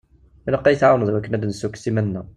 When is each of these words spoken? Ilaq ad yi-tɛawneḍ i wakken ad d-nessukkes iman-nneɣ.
Ilaq 0.47 0.65
ad 0.65 0.73
yi-tɛawneḍ 0.73 1.07
i 1.09 1.13
wakken 1.13 1.35
ad 1.35 1.41
d-nessukkes 1.43 1.83
iman-nneɣ. 1.89 2.25